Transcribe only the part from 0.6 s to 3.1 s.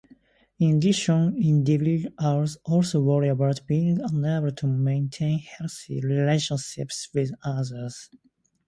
addition, individuals also